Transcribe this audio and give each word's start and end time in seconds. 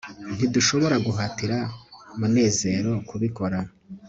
ntidushobora 0.35 0.95
guhatira 1.05 1.57
munezero 2.19 2.91
kubikora 3.09 3.57